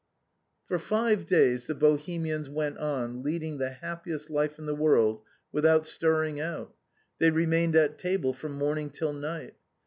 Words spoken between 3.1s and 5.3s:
leading the happiest life in the world